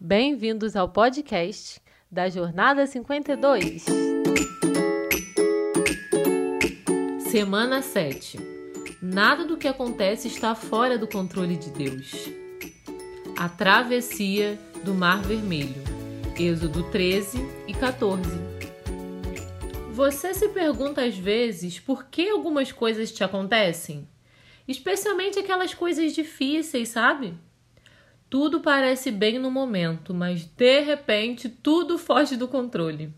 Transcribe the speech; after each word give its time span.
Bem-vindos 0.00 0.76
ao 0.76 0.88
podcast 0.88 1.80
da 2.08 2.28
Jornada 2.28 2.86
52. 2.86 3.84
Semana 7.28 7.82
7. 7.82 8.38
Nada 9.02 9.44
do 9.44 9.56
que 9.56 9.66
acontece 9.66 10.28
está 10.28 10.54
fora 10.54 10.96
do 10.96 11.08
controle 11.08 11.56
de 11.56 11.70
Deus. 11.70 12.12
A 13.36 13.48
travessia 13.48 14.56
do 14.84 14.94
Mar 14.94 15.20
Vermelho. 15.22 15.82
Êxodo 16.38 16.88
13 16.92 17.38
e 17.66 17.74
14. 17.74 18.22
Você 19.90 20.32
se 20.32 20.48
pergunta 20.50 21.04
às 21.04 21.18
vezes 21.18 21.80
por 21.80 22.04
que 22.04 22.30
algumas 22.30 22.70
coisas 22.70 23.10
te 23.10 23.24
acontecem? 23.24 24.08
Especialmente 24.68 25.40
aquelas 25.40 25.74
coisas 25.74 26.14
difíceis, 26.14 26.90
sabe? 26.90 27.34
Tudo 28.30 28.60
parece 28.60 29.10
bem 29.10 29.38
no 29.38 29.50
momento, 29.50 30.12
mas 30.12 30.44
de 30.44 30.80
repente 30.80 31.48
tudo 31.48 31.96
foge 31.96 32.36
do 32.36 32.46
controle. 32.46 33.12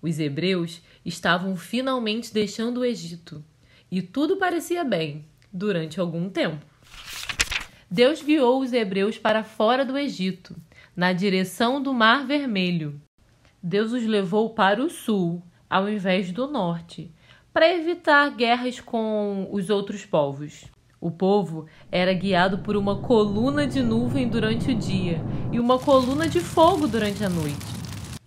Os 0.00 0.18
hebreus 0.18 0.82
estavam 1.04 1.56
finalmente 1.56 2.32
deixando 2.32 2.78
o 2.78 2.84
Egito 2.84 3.44
e 3.90 4.00
tudo 4.00 4.38
parecia 4.38 4.82
bem 4.82 5.26
durante 5.52 6.00
algum 6.00 6.30
tempo. 6.30 6.64
Deus 7.90 8.22
guiou 8.22 8.60
os 8.60 8.72
hebreus 8.72 9.18
para 9.18 9.44
fora 9.44 9.84
do 9.84 9.96
Egito, 9.96 10.56
na 10.94 11.12
direção 11.12 11.80
do 11.80 11.92
Mar 11.92 12.26
Vermelho. 12.26 13.00
Deus 13.62 13.92
os 13.92 14.04
levou 14.04 14.50
para 14.54 14.82
o 14.82 14.88
sul, 14.88 15.42
ao 15.68 15.88
invés 15.88 16.32
do 16.32 16.46
norte, 16.46 17.12
para 17.52 17.72
evitar 17.72 18.34
guerras 18.34 18.80
com 18.80 19.48
os 19.52 19.70
outros 19.70 20.04
povos. 20.04 20.64
O 21.00 21.10
povo 21.10 21.66
era 21.92 22.12
guiado 22.12 22.58
por 22.58 22.76
uma 22.76 22.96
coluna 22.96 23.66
de 23.66 23.82
nuvem 23.82 24.28
durante 24.28 24.70
o 24.70 24.74
dia 24.74 25.20
e 25.52 25.60
uma 25.60 25.78
coluna 25.78 26.28
de 26.28 26.40
fogo 26.40 26.88
durante 26.88 27.22
a 27.22 27.28
noite. 27.28 27.66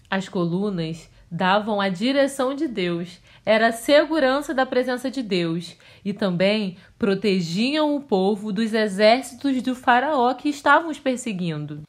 As 0.09 0.30
colunas 0.30 1.09
davam 1.32 1.80
a 1.80 1.89
direção 1.89 2.56
de 2.56 2.67
Deus, 2.67 3.20
era 3.45 3.67
a 3.67 3.72
segurança 3.72 4.53
da 4.53 4.66
presença 4.66 5.11
de 5.11 5.22
Deus 5.22 5.76
e 6.03 6.14
também 6.14 6.78
protegiam 6.98 7.95
o 7.95 8.02
povo 8.02 8.52
dos 8.52 8.73
exércitos 8.73 9.61
do 9.61 9.76
Faraó 9.76 10.33
que 10.33 10.50
estavam 10.50 10.89
os 10.89 11.00
perseguindo. 11.00 11.81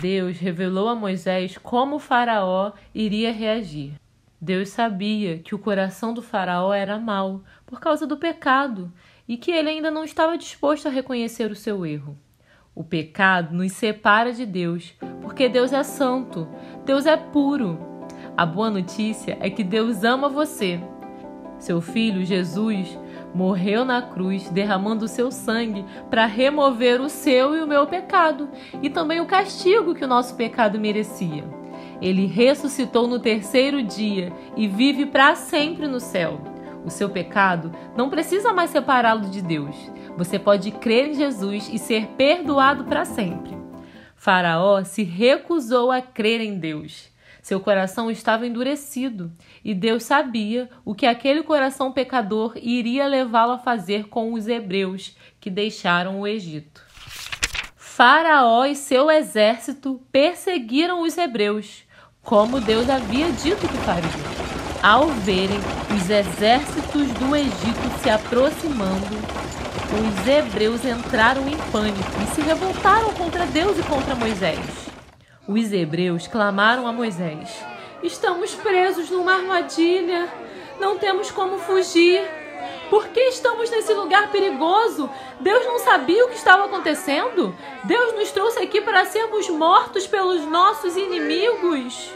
Deus 0.00 0.38
revelou 0.38 0.88
a 0.88 0.94
Moisés 0.94 1.58
como 1.58 1.96
o 1.96 2.00
Faraó 2.00 2.72
iria 2.94 3.32
reagir. 3.32 3.94
Deus 4.40 4.70
sabia 4.70 5.38
que 5.38 5.54
o 5.54 5.58
coração 5.58 6.14
do 6.14 6.22
Faraó 6.22 6.72
era 6.72 6.98
mau 6.98 7.42
por 7.66 7.78
causa 7.80 8.06
do 8.06 8.16
pecado 8.16 8.90
e 9.30 9.36
que 9.36 9.52
ele 9.52 9.68
ainda 9.68 9.92
não 9.92 10.02
estava 10.02 10.36
disposto 10.36 10.88
a 10.88 10.90
reconhecer 10.90 11.52
o 11.52 11.54
seu 11.54 11.86
erro. 11.86 12.18
O 12.74 12.82
pecado 12.82 13.54
nos 13.54 13.70
separa 13.70 14.32
de 14.32 14.44
Deus, 14.44 14.92
porque 15.22 15.48
Deus 15.48 15.72
é 15.72 15.84
santo, 15.84 16.48
Deus 16.84 17.06
é 17.06 17.16
puro. 17.16 17.78
A 18.36 18.44
boa 18.44 18.68
notícia 18.68 19.38
é 19.40 19.48
que 19.48 19.62
Deus 19.62 20.02
ama 20.02 20.28
você. 20.28 20.80
Seu 21.60 21.80
filho, 21.80 22.24
Jesus, 22.24 22.98
morreu 23.32 23.84
na 23.84 24.02
cruz, 24.02 24.50
derramando 24.50 25.04
o 25.04 25.08
seu 25.08 25.30
sangue 25.30 25.84
para 26.10 26.26
remover 26.26 27.00
o 27.00 27.08
seu 27.08 27.54
e 27.54 27.62
o 27.62 27.68
meu 27.68 27.86
pecado 27.86 28.48
e 28.82 28.90
também 28.90 29.20
o 29.20 29.26
castigo 29.26 29.94
que 29.94 30.04
o 30.04 30.08
nosso 30.08 30.34
pecado 30.34 30.76
merecia. 30.76 31.44
Ele 32.02 32.26
ressuscitou 32.26 33.06
no 33.06 33.20
terceiro 33.20 33.80
dia 33.80 34.32
e 34.56 34.66
vive 34.66 35.06
para 35.06 35.36
sempre 35.36 35.86
no 35.86 36.00
céu 36.00 36.49
o 36.84 36.90
seu 36.90 37.08
pecado, 37.10 37.72
não 37.96 38.10
precisa 38.10 38.52
mais 38.52 38.70
separá-lo 38.70 39.28
de 39.28 39.42
Deus. 39.42 39.76
Você 40.16 40.38
pode 40.38 40.70
crer 40.70 41.08
em 41.08 41.14
Jesus 41.14 41.68
e 41.72 41.78
ser 41.78 42.06
perdoado 42.16 42.84
para 42.84 43.04
sempre. 43.04 43.56
Faraó 44.14 44.84
se 44.84 45.02
recusou 45.02 45.90
a 45.90 46.02
crer 46.02 46.40
em 46.40 46.58
Deus. 46.58 47.08
Seu 47.42 47.58
coração 47.58 48.10
estava 48.10 48.46
endurecido 48.46 49.32
e 49.64 49.74
Deus 49.74 50.02
sabia 50.02 50.68
o 50.84 50.94
que 50.94 51.06
aquele 51.06 51.42
coração 51.42 51.90
pecador 51.90 52.52
iria 52.56 53.06
levá-lo 53.06 53.52
a 53.52 53.58
fazer 53.58 54.08
com 54.08 54.34
os 54.34 54.46
hebreus 54.46 55.16
que 55.40 55.48
deixaram 55.48 56.20
o 56.20 56.26
Egito. 56.26 56.82
Faraó 57.76 58.64
e 58.64 58.74
seu 58.74 59.10
exército 59.10 60.00
perseguiram 60.12 61.02
os 61.02 61.18
hebreus, 61.18 61.84
como 62.22 62.60
Deus 62.60 62.88
havia 62.88 63.30
dito 63.32 63.66
que 63.68 63.76
faria. 63.78 64.39
Ao 64.82 65.08
verem 65.08 65.58
os 65.94 66.08
exércitos 66.08 67.08
do 67.18 67.36
Egito 67.36 68.00
se 68.02 68.08
aproximando, 68.08 69.14
os 69.92 70.26
hebreus 70.26 70.82
entraram 70.86 71.46
em 71.46 71.56
pânico 71.70 71.98
e 72.22 72.34
se 72.34 72.40
revoltaram 72.40 73.12
contra 73.12 73.44
Deus 73.44 73.78
e 73.78 73.82
contra 73.82 74.14
Moisés. 74.14 74.58
Os 75.46 75.70
hebreus 75.70 76.26
clamaram 76.26 76.86
a 76.86 76.94
Moisés: 76.94 77.62
Estamos 78.02 78.54
presos 78.54 79.10
numa 79.10 79.34
armadilha, 79.34 80.32
não 80.80 80.96
temos 80.96 81.30
como 81.30 81.58
fugir. 81.58 82.22
Por 82.88 83.08
que 83.08 83.20
estamos 83.20 83.70
nesse 83.70 83.92
lugar 83.92 84.32
perigoso? 84.32 85.10
Deus 85.40 85.66
não 85.66 85.78
sabia 85.80 86.24
o 86.24 86.28
que 86.28 86.36
estava 86.36 86.64
acontecendo? 86.64 87.54
Deus 87.84 88.14
nos 88.14 88.30
trouxe 88.30 88.60
aqui 88.60 88.80
para 88.80 89.04
sermos 89.04 89.46
mortos 89.50 90.06
pelos 90.06 90.46
nossos 90.46 90.96
inimigos. 90.96 92.12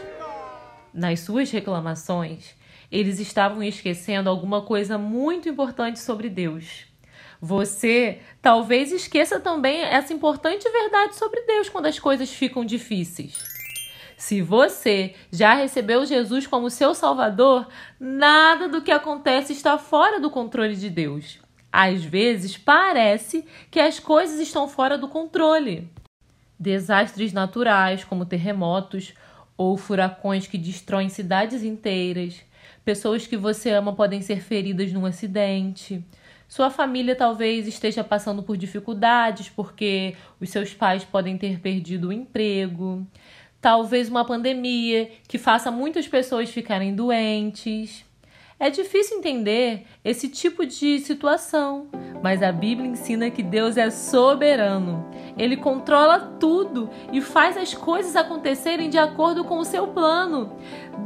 Nas 0.95 1.19
suas 1.19 1.51
reclamações, 1.51 2.54
eles 2.91 3.19
estavam 3.19 3.63
esquecendo 3.63 4.29
alguma 4.29 4.61
coisa 4.61 4.97
muito 4.97 5.49
importante 5.49 5.99
sobre 5.99 6.29
Deus. 6.29 6.85
Você 7.41 8.19
talvez 8.41 8.91
esqueça 8.91 9.39
também 9.39 9.81
essa 9.81 10.13
importante 10.13 10.69
verdade 10.69 11.15
sobre 11.15 11.41
Deus 11.41 11.69
quando 11.69 11.85
as 11.87 11.99
coisas 11.99 12.29
ficam 12.29 12.65
difíceis. 12.65 13.37
Se 14.17 14.41
você 14.41 15.13
já 15.31 15.53
recebeu 15.53 16.05
Jesus 16.05 16.47
como 16.47 16.69
seu 16.69 16.95
Salvador, 16.95 17.67
nada 17.99 18.67
do 18.67 18.81
que 18.81 18.91
acontece 18.91 19.51
está 19.51 19.77
fora 19.77 20.19
do 20.19 20.29
controle 20.29 20.75
de 20.75 20.89
Deus. 20.89 21.39
Às 21.71 22.03
vezes 22.03 22.57
parece 22.57 23.45
que 23.69 23.79
as 23.79 23.99
coisas 23.99 24.39
estão 24.39 24.67
fora 24.67 24.97
do 24.97 25.09
controle. 25.09 25.91
Desastres 26.57 27.33
naturais, 27.33 28.05
como 28.05 28.25
terremotos, 28.25 29.13
ou 29.57 29.75
furacões 29.75 30.47
que 30.47 30.57
destroem 30.57 31.09
cidades 31.09 31.63
inteiras. 31.63 32.41
Pessoas 32.83 33.25
que 33.27 33.37
você 33.37 33.71
ama 33.71 33.93
podem 33.93 34.21
ser 34.21 34.41
feridas 34.41 34.91
num 34.93 35.05
acidente. 35.05 36.03
Sua 36.47 36.69
família 36.69 37.15
talvez 37.15 37.67
esteja 37.67 38.03
passando 38.03 38.43
por 38.43 38.55
dificuldades 38.55 39.49
porque 39.49 40.15
os 40.39 40.49
seus 40.49 40.73
pais 40.73 41.03
podem 41.03 41.37
ter 41.37 41.59
perdido 41.59 42.09
o 42.09 42.13
emprego. 42.13 43.05
Talvez 43.59 44.09
uma 44.09 44.23
pandemia 44.23 45.09
que 45.27 45.39
faça 45.39 45.71
muitas 45.71 46.07
pessoas 46.07 46.49
ficarem 46.49 46.93
doentes. 46.93 48.05
É 48.57 48.69
difícil 48.69 49.17
entender 49.17 49.85
esse 50.03 50.29
tipo 50.29 50.65
de 50.65 50.99
situação, 50.99 51.89
mas 52.23 52.41
a 52.41 52.53
Bíblia 52.53 52.89
ensina 52.89 53.29
que 53.29 53.43
Deus 53.43 53.75
é 53.75 53.89
soberano. 53.89 55.05
Ele 55.37 55.57
controla 55.57 56.19
tudo 56.39 56.89
e 57.11 57.19
faz 57.19 57.57
as 57.57 57.73
coisas 57.73 58.15
acontecerem 58.15 58.89
de 58.89 58.97
acordo 58.97 59.43
com 59.43 59.57
o 59.57 59.65
seu 59.65 59.87
plano. 59.87 60.55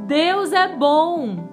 Deus 0.05 0.53
é 0.53 0.67
bom. 0.67 1.49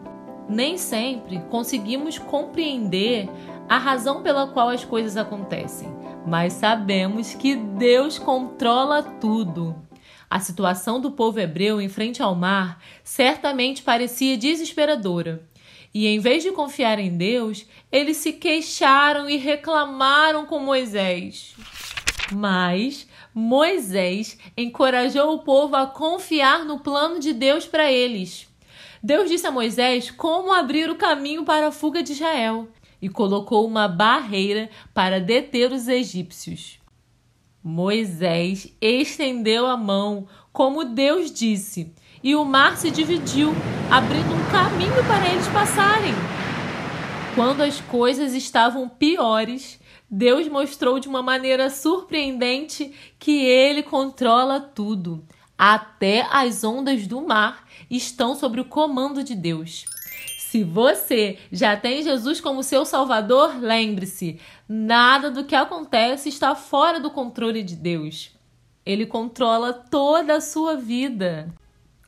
Nem 0.47 0.77
sempre 0.77 1.43
conseguimos 1.51 2.19
compreender 2.19 3.29
a 3.67 3.79
razão 3.79 4.23
pela 4.23 4.47
qual 4.49 4.69
as 4.69 4.85
coisas 4.85 5.17
acontecem, 5.17 5.89
mas 6.27 6.53
sabemos 6.53 7.35
que 7.35 7.57
Deus 7.57 8.19
controla 8.19 9.03
tudo. 9.03 9.75
A 10.29 10.41
situação 10.41 11.01
do 11.01 11.13
povo 11.13 11.41
hebreu 11.41 11.81
em 11.81 11.89
frente 11.89 12.23
ao 12.23 12.35
mar 12.35 12.83
certamente 13.03 13.83
parecia 13.83 14.37
desesperadora. 14.37 15.43
E 15.99 16.07
em 16.09 16.19
vez 16.19 16.43
de 16.43 16.53
confiar 16.53 16.99
em 16.99 17.17
Deus, 17.17 17.65
eles 17.91 18.19
se 18.19 18.35
queixaram 18.35 19.31
e 19.31 19.39
reclamaram 19.39 20.45
com 20.45 20.59
Moisés. 20.59 21.55
Mas 22.31 23.09
Moisés 23.35 24.37
encorajou 24.59 25.33
o 25.33 25.39
povo 25.39 25.75
a 25.75 25.87
confiar 25.87 26.67
no 26.67 26.81
plano 26.81 27.19
de 27.19 27.33
Deus 27.33 27.65
para 27.65 27.91
eles. 27.91 28.47
Deus 29.03 29.31
disse 29.31 29.47
a 29.47 29.51
Moisés 29.51 30.11
como 30.11 30.53
abrir 30.53 30.91
o 30.91 30.97
caminho 30.97 31.47
para 31.47 31.69
a 31.69 31.73
fuga 31.73 32.03
de 32.03 32.13
Israel 32.13 32.69
e 33.01 33.09
colocou 33.09 33.67
uma 33.67 33.89
barreira 33.89 34.69
para 34.93 35.19
deter 35.19 35.73
os 35.73 35.89
egípcios. 35.89 36.79
Moisés 37.65 38.71
estendeu 38.83 39.65
a 39.65 39.79
mão, 39.79 40.29
como 40.53 40.85
Deus 40.85 41.33
disse, 41.33 41.91
e 42.27 42.35
o 42.35 42.45
mar 42.45 42.77
se 42.77 42.91
dividiu, 42.91 43.55
abrindo 43.89 44.35
um 44.35 44.51
caminho 44.51 45.05
para 45.07 45.29
eles 45.33 45.47
passarem. 45.47 46.13
Quando 47.37 47.61
as 47.63 47.81
coisas 47.83 48.35
estavam 48.35 48.89
piores, 48.89 49.79
Deus 50.11 50.49
mostrou 50.49 50.99
de 50.99 51.07
uma 51.07 51.23
maneira 51.23 51.71
surpreendente 51.71 52.93
que 53.17 53.45
Ele 53.47 53.81
controla 53.81 54.59
tudo. 54.59 55.25
Até 55.57 56.27
as 56.29 56.65
ondas 56.65 57.07
do 57.07 57.21
mar 57.21 57.65
estão 57.89 58.35
sob 58.35 58.61
o 58.61 58.65
comando 58.65 59.23
de 59.23 59.37
Deus. 59.37 59.85
Se 60.37 60.65
você 60.65 61.39
já 61.53 61.77
tem 61.77 62.03
Jesus 62.03 62.41
como 62.41 62.65
seu 62.65 62.85
Salvador, 62.85 63.57
lembre-se: 63.61 64.41
nada 64.69 65.31
do 65.31 65.45
que 65.45 65.55
acontece 65.55 66.29
está 66.29 66.57
fora 66.57 66.99
do 66.99 67.09
controle 67.09 67.63
de 67.63 67.77
Deus. 67.77 68.33
Ele 68.85 69.07
controla 69.07 69.73
toda 69.73 70.39
a 70.39 70.41
sua 70.41 70.75
vida. 70.75 71.55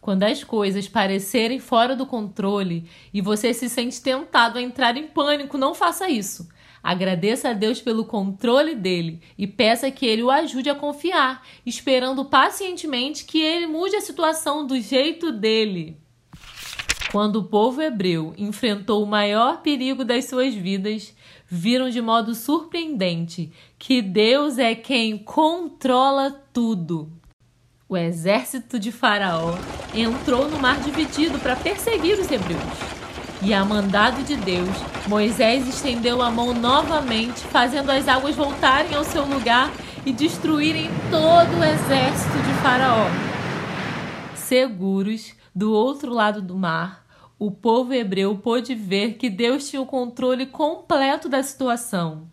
Quando 0.08 0.22
as 0.22 0.42
coisas 0.42 0.88
parecerem 0.88 1.58
fora 1.58 1.94
do 1.94 2.06
controle 2.06 2.88
e 3.12 3.20
você 3.20 3.52
se 3.52 3.68
sente 3.68 4.00
tentado 4.00 4.56
a 4.56 4.62
entrar 4.62 4.96
em 4.96 5.06
pânico, 5.06 5.58
não 5.58 5.74
faça 5.74 6.08
isso. 6.08 6.48
Agradeça 6.82 7.50
a 7.50 7.52
Deus 7.52 7.82
pelo 7.82 8.06
controle 8.06 8.74
dele 8.74 9.20
e 9.36 9.46
peça 9.46 9.90
que 9.90 10.06
ele 10.06 10.22
o 10.22 10.30
ajude 10.30 10.70
a 10.70 10.74
confiar, 10.74 11.46
esperando 11.66 12.24
pacientemente 12.24 13.26
que 13.26 13.38
ele 13.38 13.66
mude 13.66 13.96
a 13.96 14.00
situação 14.00 14.66
do 14.66 14.80
jeito 14.80 15.30
dele. 15.30 15.98
Quando 17.12 17.40
o 17.40 17.44
povo 17.44 17.82
hebreu 17.82 18.32
enfrentou 18.38 19.02
o 19.02 19.06
maior 19.06 19.60
perigo 19.60 20.06
das 20.06 20.24
suas 20.24 20.54
vidas, 20.54 21.14
viram 21.46 21.90
de 21.90 22.00
modo 22.00 22.34
surpreendente 22.34 23.52
que 23.78 24.00
Deus 24.00 24.56
é 24.56 24.74
quem 24.74 25.18
controla 25.18 26.30
tudo. 26.50 27.17
O 27.90 27.96
exército 27.96 28.78
de 28.78 28.92
Faraó 28.92 29.54
entrou 29.94 30.46
no 30.46 30.58
mar 30.58 30.78
dividido 30.78 31.38
para 31.38 31.56
perseguir 31.56 32.18
os 32.18 32.30
hebreus. 32.30 32.62
E 33.40 33.54
a 33.54 33.64
mandado 33.64 34.22
de 34.24 34.36
Deus, 34.36 34.68
Moisés 35.06 35.66
estendeu 35.66 36.20
a 36.20 36.30
mão 36.30 36.52
novamente, 36.52 37.40
fazendo 37.44 37.88
as 37.88 38.06
águas 38.06 38.36
voltarem 38.36 38.94
ao 38.94 39.04
seu 39.04 39.24
lugar 39.24 39.72
e 40.04 40.12
destruírem 40.12 40.90
todo 41.10 41.58
o 41.58 41.64
exército 41.64 42.36
de 42.36 42.52
Faraó. 42.62 43.06
Seguros, 44.34 45.34
do 45.54 45.72
outro 45.72 46.12
lado 46.12 46.42
do 46.42 46.54
mar, 46.54 47.06
o 47.38 47.50
povo 47.50 47.94
hebreu 47.94 48.36
pôde 48.36 48.74
ver 48.74 49.14
que 49.14 49.30
Deus 49.30 49.66
tinha 49.70 49.80
o 49.80 49.86
controle 49.86 50.44
completo 50.44 51.26
da 51.26 51.42
situação. 51.42 52.28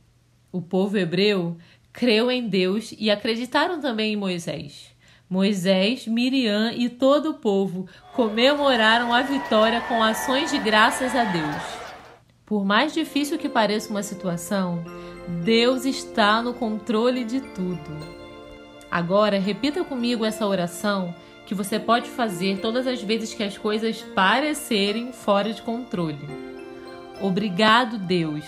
O 0.51 0.61
povo 0.61 0.97
hebreu 0.97 1.55
creu 1.93 2.29
em 2.29 2.45
Deus 2.45 2.93
e 2.99 3.09
acreditaram 3.09 3.79
também 3.79 4.11
em 4.11 4.17
Moisés. 4.17 4.94
Moisés, 5.27 6.05
Miriam 6.05 6.71
e 6.71 6.87
todo 6.87 7.31
o 7.31 7.33
povo 7.33 7.87
comemoraram 8.13 9.11
a 9.11 9.23
vitória 9.23 9.81
com 9.81 10.03
ações 10.03 10.51
de 10.51 10.59
graças 10.59 11.15
a 11.15 11.23
Deus. 11.23 11.63
Por 12.45 12.63
mais 12.63 12.93
difícil 12.93 13.39
que 13.39 13.49
pareça 13.49 13.89
uma 13.89 14.03
situação, 14.03 14.85
Deus 15.43 15.83
está 15.83 16.43
no 16.43 16.53
controle 16.53 17.23
de 17.23 17.41
tudo. 17.41 18.15
Agora, 18.91 19.39
repita 19.39 19.83
comigo 19.83 20.23
essa 20.23 20.45
oração 20.45 21.13
que 21.47 21.55
você 21.55 21.79
pode 21.79 22.07
fazer 22.07 22.59
todas 22.59 22.85
as 22.85 23.01
vezes 23.01 23.33
que 23.33 23.43
as 23.43 23.57
coisas 23.57 24.03
parecerem 24.13 25.11
fora 25.11 25.51
de 25.51 25.61
controle. 25.63 26.29
Obrigado, 27.19 27.97
Deus, 27.97 28.45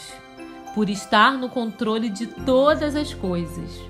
por 0.75 0.89
estar 0.89 1.33
no 1.33 1.49
controle 1.49 2.07
de 2.09 2.27
todas 2.27 2.95
as 2.95 3.15
coisas. 3.15 3.81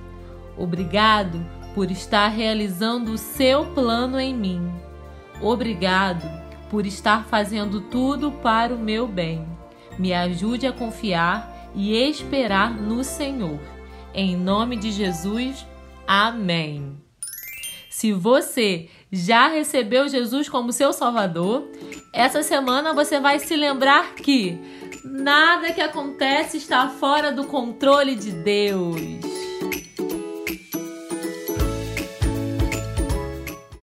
Obrigado 0.57 1.56
por 1.73 1.91
estar 1.91 2.27
realizando 2.27 3.11
o 3.11 3.17
seu 3.17 3.67
plano 3.73 4.19
em 4.19 4.33
mim. 4.33 4.71
Obrigado 5.41 6.25
por 6.69 6.85
estar 6.85 7.25
fazendo 7.25 7.81
tudo 7.81 8.31
para 8.31 8.73
o 8.73 8.79
meu 8.79 9.07
bem. 9.07 9.45
Me 9.97 10.13
ajude 10.13 10.67
a 10.67 10.71
confiar 10.71 11.71
e 11.75 11.95
esperar 11.95 12.71
no 12.71 13.03
Senhor. 13.03 13.59
Em 14.13 14.35
nome 14.35 14.75
de 14.75 14.91
Jesus, 14.91 15.65
amém. 16.07 16.97
Se 17.89 18.11
você 18.11 18.89
já 19.11 19.47
recebeu 19.47 20.07
Jesus 20.07 20.49
como 20.49 20.71
seu 20.71 20.91
Salvador, 20.93 21.67
essa 22.13 22.43
semana 22.43 22.93
você 22.93 23.19
vai 23.19 23.39
se 23.39 23.55
lembrar 23.55 24.15
que 24.15 24.57
nada 25.03 25.71
que 25.71 25.81
acontece 25.81 26.57
está 26.57 26.89
fora 26.89 27.31
do 27.31 27.45
controle 27.45 28.15
de 28.15 28.31
Deus. 28.31 29.37